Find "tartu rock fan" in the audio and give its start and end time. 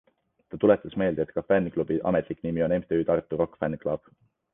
3.11-3.77